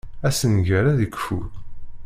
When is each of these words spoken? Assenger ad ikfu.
Assenger 0.27 0.83
ad 0.91 0.99
ikfu. 1.07 1.39